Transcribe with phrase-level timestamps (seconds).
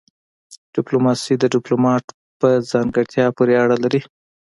[0.75, 2.05] ډيپلوماسي د ډيپلومات
[2.39, 4.01] په ځانګړتيا پوري اړه لري.